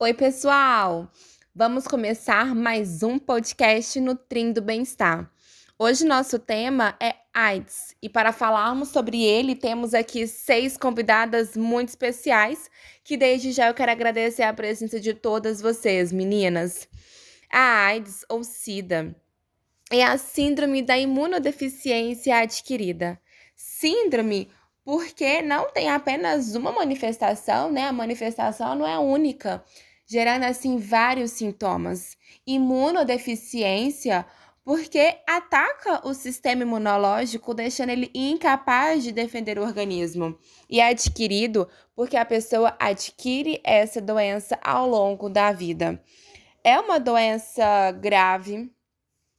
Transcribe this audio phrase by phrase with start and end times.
[0.00, 1.10] Oi, pessoal!
[1.52, 5.28] Vamos começar mais um podcast Nutrindo Bem-Estar.
[5.76, 11.88] Hoje nosso tema é AIDS e para falarmos sobre ele temos aqui seis convidadas muito
[11.88, 12.70] especiais
[13.02, 16.88] que desde já eu quero agradecer a presença de todas vocês, meninas.
[17.50, 19.16] A AIDS ou SIDA
[19.90, 23.20] é a síndrome da imunodeficiência adquirida.
[23.56, 24.48] Síndrome
[24.84, 27.88] porque não tem apenas uma manifestação, né?
[27.88, 29.62] A manifestação não é única,
[30.08, 32.16] gerando assim vários sintomas.
[32.46, 34.24] Imunodeficiência
[34.64, 40.38] porque ataca o sistema imunológico, deixando ele incapaz de defender o organismo.
[40.68, 46.02] E é adquirido porque a pessoa adquire essa doença ao longo da vida.
[46.62, 48.70] É uma doença grave,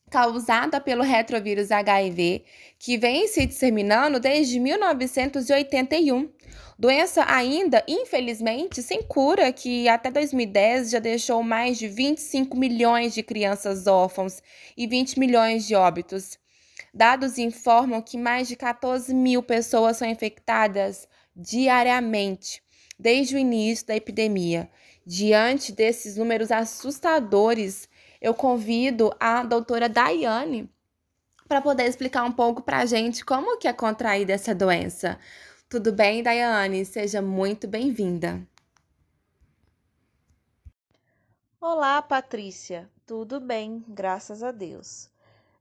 [0.09, 2.44] causada pelo retrovírus HIV,
[2.77, 6.30] que vem se disseminando desde 1981.
[6.77, 13.22] Doença ainda, infelizmente, sem cura, que até 2010 já deixou mais de 25 milhões de
[13.22, 14.42] crianças órfãos
[14.78, 16.39] e 20 milhões de óbitos.
[16.94, 22.64] Dados informam que mais de 14 mil pessoas são infectadas diariamente
[22.98, 24.70] desde o início da epidemia.
[25.05, 27.88] Diante desses números assustadores,
[28.22, 30.70] eu convido a doutora Daiane
[31.48, 35.17] para poder explicar um pouco para a gente como que é contraída essa doença.
[35.70, 36.86] Tudo bem, Daiane?
[36.86, 38.45] Seja muito bem-vinda.
[41.61, 42.89] Olá, Patrícia.
[43.06, 45.09] Tudo bem, graças a Deus.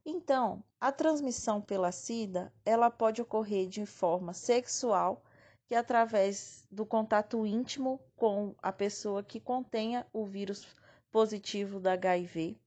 [0.05, 5.23] Então, a transmissão pela SIDA, ela pode ocorrer de forma sexual,
[5.65, 10.65] que é através do contato íntimo com a pessoa que contenha o vírus
[11.11, 12.57] positivo da HIV.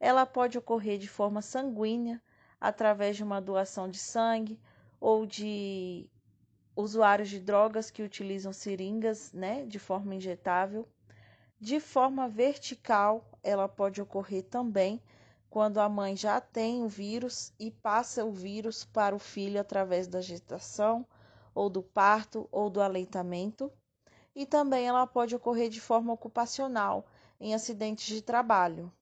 [0.00, 2.22] Ela pode ocorrer de forma sanguínea,
[2.60, 4.60] através de uma doação de sangue
[5.00, 6.08] ou de
[6.74, 10.88] usuários de drogas que utilizam seringas, né, de forma injetável.
[11.60, 15.02] De forma vertical, ela pode ocorrer também
[15.50, 20.06] quando a mãe já tem o vírus e passa o vírus para o filho através
[20.06, 21.06] da gestação,
[21.54, 23.72] ou do parto, ou do aleitamento.
[24.34, 27.06] E também ela pode ocorrer de forma ocupacional,
[27.40, 28.92] em acidentes de trabalho.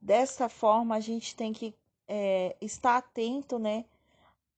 [0.00, 1.74] Dessa forma, a gente tem que
[2.08, 3.84] é, estar atento, né,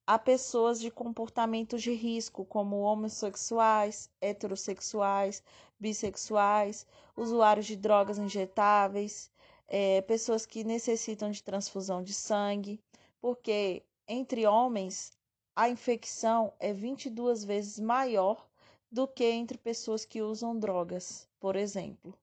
[0.07, 5.43] a pessoas de comportamentos de risco, como homossexuais, heterossexuais,
[5.79, 6.85] bissexuais,
[7.15, 9.31] usuários de drogas injetáveis,
[9.67, 12.79] é, pessoas que necessitam de transfusão de sangue,
[13.19, 15.11] porque entre homens
[15.55, 18.47] a infecção é 22 vezes maior
[18.95, 22.17] do que entre pessoas que usam drogas, por exemplo.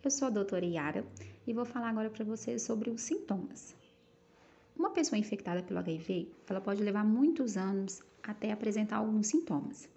[0.00, 1.04] Eu sou a doutora Yara
[1.44, 3.74] e vou falar agora para vocês sobre os sintomas.
[4.76, 9.88] Uma pessoa infectada pelo HIV, ela pode levar muitos anos até apresentar alguns sintomas.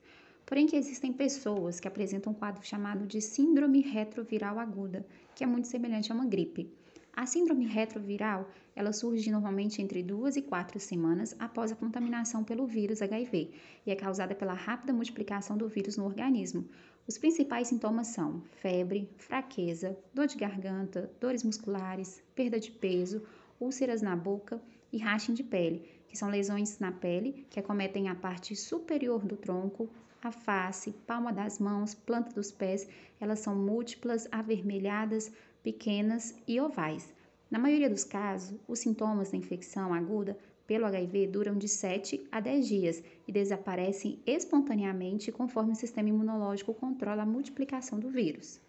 [0.43, 5.47] Porém que existem pessoas que apresentam um quadro chamado de síndrome retroviral aguda, que é
[5.47, 6.67] muito semelhante a uma gripe.
[7.13, 12.65] A síndrome retroviral, ela surge normalmente entre duas e quatro semanas após a contaminação pelo
[12.65, 13.51] vírus HIV
[13.85, 16.67] e é causada pela rápida multiplicação do vírus no organismo.
[17.07, 23.21] Os principais sintomas são febre, fraqueza, dor de garganta, dores musculares, perda de peso,
[23.59, 24.61] úlceras na boca
[24.91, 29.35] e rachem de pele, que são lesões na pele que acometem a parte superior do
[29.35, 29.89] tronco,
[30.21, 32.87] a face, palma das mãos, planta dos pés.
[33.19, 35.31] Elas são múltiplas, avermelhadas,
[35.63, 37.13] pequenas e ovais.
[37.49, 42.39] Na maioria dos casos, os sintomas da infecção aguda pelo HIV duram de 7 a
[42.39, 48.61] 10 dias e desaparecem espontaneamente conforme o sistema imunológico controla a multiplicação do vírus.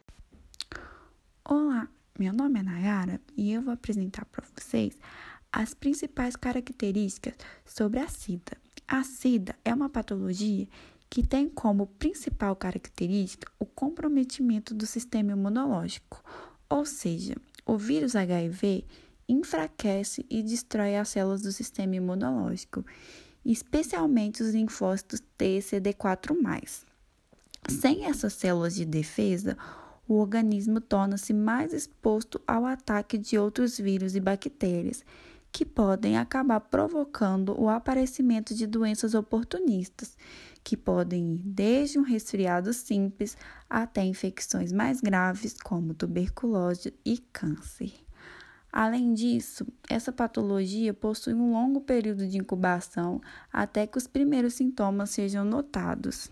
[1.44, 1.88] Olá,
[2.18, 4.98] meu nome é Nayara e eu vou apresentar para vocês
[5.52, 8.56] as principais características sobre a SIDA.
[8.88, 10.66] A SIDA é uma patologia
[11.08, 16.24] que tem como principal característica o comprometimento do sistema imunológico,
[16.72, 18.86] ou seja, o vírus HIV
[19.28, 22.82] enfraquece e destrói as células do sistema imunológico,
[23.44, 26.84] especialmente os linfócitos T e CD4+.
[27.68, 29.54] Sem essas células de defesa,
[30.08, 35.04] o organismo torna-se mais exposto ao ataque de outros vírus e bactérias,
[35.52, 40.16] que podem acabar provocando o aparecimento de doenças oportunistas,
[40.64, 43.36] que podem ir desde um resfriado simples
[43.68, 47.92] até infecções mais graves, como tuberculose e câncer.
[48.72, 53.20] Além disso, essa patologia possui um longo período de incubação
[53.52, 56.30] até que os primeiros sintomas sejam notados.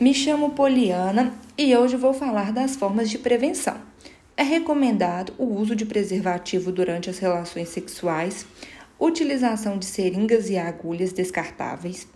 [0.00, 3.78] Me chamo Poliana e hoje vou falar das formas de prevenção.
[4.34, 8.46] É recomendado o uso de preservativo durante as relações sexuais,
[8.98, 12.06] utilização de seringas e agulhas descartáveis,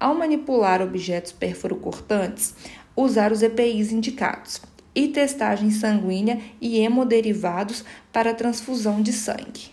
[0.00, 2.54] ao manipular objetos perfuro-cortantes,
[2.96, 4.62] usar os EPIs indicados
[4.94, 9.70] e testagem sanguínea e hemoderivados para transfusão de sangue.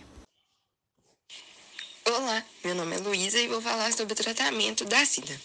[2.06, 5.40] Olá, meu nome é Luísa e vou falar sobre o tratamento da SIDA.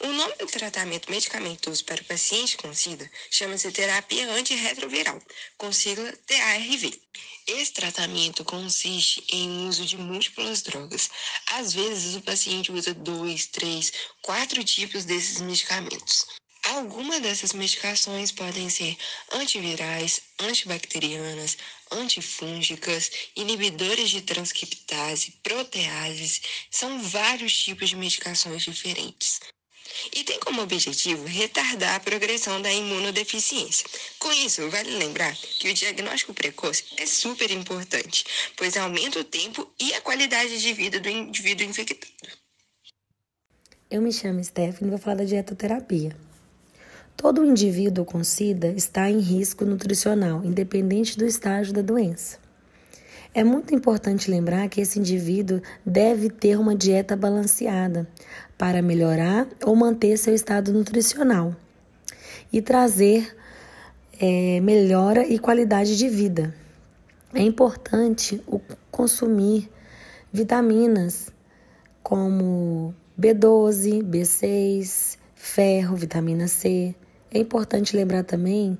[0.00, 5.20] O nome do tratamento medicamentoso para o paciente com SIDA chama-se terapia antirretroviral,
[5.56, 7.00] com sigla TARV.
[7.46, 11.10] Esse tratamento consiste em uso de múltiplas drogas.
[11.52, 16.26] Às vezes, o paciente usa dois, três, quatro tipos desses medicamentos.
[16.74, 18.94] Algumas dessas medicações podem ser
[19.32, 21.56] antivirais, antibacterianas,
[21.90, 29.40] antifúngicas, inibidores de transcriptase, proteases, são vários tipos de medicações diferentes.
[30.14, 33.88] E tem como objetivo retardar a progressão da imunodeficiência.
[34.18, 38.26] Com isso, vale lembrar que o diagnóstico precoce é super importante,
[38.58, 42.12] pois aumenta o tempo e a qualidade de vida do indivíduo infectado.
[43.90, 46.27] Eu me chamo Stephanie e vou falar da dietoterapia.
[47.20, 52.38] Todo indivíduo com SIDA está em risco nutricional, independente do estágio da doença.
[53.34, 58.08] É muito importante lembrar que esse indivíduo deve ter uma dieta balanceada
[58.56, 61.56] para melhorar ou manter seu estado nutricional
[62.52, 63.36] e trazer
[64.20, 66.54] é, melhora e qualidade de vida.
[67.34, 68.60] É importante o
[68.92, 69.68] consumir
[70.32, 71.32] vitaminas
[72.00, 76.94] como B12, B6, ferro, vitamina C,
[77.30, 78.78] é importante lembrar também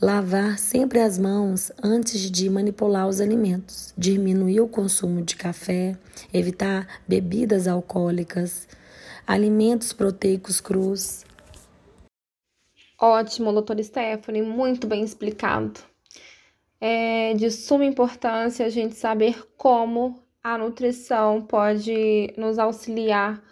[0.00, 5.96] lavar sempre as mãos antes de manipular os alimentos, diminuir o consumo de café,
[6.32, 8.66] evitar bebidas alcoólicas,
[9.26, 11.24] alimentos proteicos crus.
[12.98, 15.80] Ótimo, doutora Stephanie, muito bem explicado.
[16.80, 23.42] É de suma importância a gente saber como a nutrição pode nos auxiliar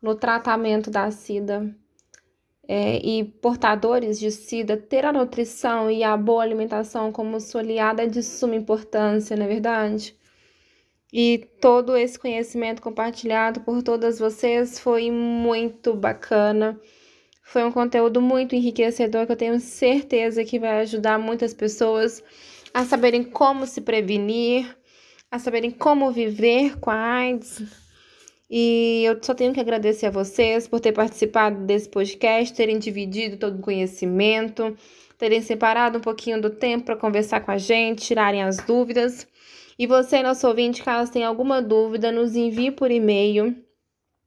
[0.00, 1.74] no tratamento da SIDA
[2.72, 8.04] é, e portadores de SIDA ter a nutrição e a boa alimentação como sua aliada
[8.04, 10.16] é de suma importância, não é verdade?
[11.12, 16.80] E todo esse conhecimento compartilhado por todas vocês foi muito bacana.
[17.42, 22.22] Foi um conteúdo muito enriquecedor que eu tenho certeza que vai ajudar muitas pessoas
[22.72, 24.76] a saberem como se prevenir,
[25.28, 27.64] a saberem como viver com a AIDS,
[28.50, 33.36] e eu só tenho que agradecer a vocês por ter participado desse podcast, terem dividido
[33.36, 34.76] todo o conhecimento,
[35.16, 39.24] terem separado um pouquinho do tempo para conversar com a gente, tirarem as dúvidas.
[39.78, 43.56] E você, nosso ouvinte, caso tenha alguma dúvida, nos envie por e-mail.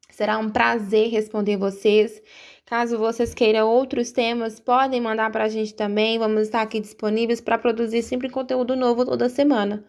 [0.09, 2.21] Será um prazer responder vocês.
[2.65, 6.17] Caso vocês queiram outros temas, podem mandar para a gente também.
[6.17, 9.83] Vamos estar aqui disponíveis para produzir sempre conteúdo novo toda semana.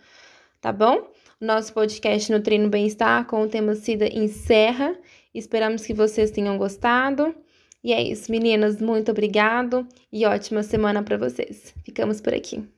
[0.61, 1.14] Tá bom?
[1.45, 4.97] Nosso podcast Nutrindo Bem-Estar com o tema SIDA encerra.
[5.35, 7.35] Esperamos que vocês tenham gostado.
[7.83, 8.81] E é isso, meninas.
[8.81, 11.75] Muito obrigado e ótima semana para vocês.
[11.85, 12.74] Ficamos por aqui.